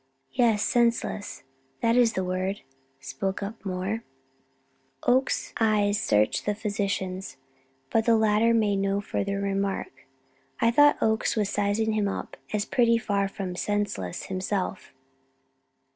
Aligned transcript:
"Yes 0.31 0.63
senseless; 0.63 1.43
that 1.81 1.95
is 1.95 2.13
the 2.13 2.23
word," 2.23 2.61
spoke 2.99 3.43
up 3.43 3.63
Moore. 3.63 4.03
Oakes's 5.03 5.53
eyes 5.59 6.01
searched 6.01 6.43
the 6.47 6.55
physician's, 6.55 7.37
but 7.91 8.05
the 8.05 8.17
latter 8.17 8.51
made 8.51 8.77
no 8.77 8.99
further 8.99 9.39
remark. 9.39 10.07
I 10.59 10.71
thought 10.71 10.97
Oakes 11.03 11.35
was 11.35 11.51
sizing 11.51 11.91
him 11.93 12.07
up 12.07 12.35
as 12.51 12.65
pretty 12.65 12.97
far 12.97 13.27
from 13.27 13.55
"senseless" 13.55 14.23
himself. 14.23 14.91